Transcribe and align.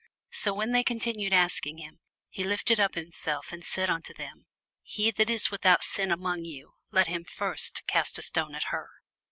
So 0.31 0.51
when 0.55 0.71
they 0.71 0.83
continued 0.83 1.31
asking 1.31 1.77
him, 1.77 1.99
he 2.27 2.43
lifted 2.43 2.79
up 2.79 2.95
himself, 2.95 3.51
and 3.51 3.63
said 3.63 3.87
unto 3.87 4.15
them, 4.15 4.47
He 4.81 5.11
that 5.11 5.29
is 5.29 5.51
without 5.51 5.83
sin 5.83 6.09
among 6.11 6.43
you, 6.43 6.73
let 6.89 7.05
him 7.05 7.23
first 7.23 7.85
cast 7.85 8.17
a 8.17 8.23
stone 8.23 8.55
at 8.55 8.69
her. 8.73 8.89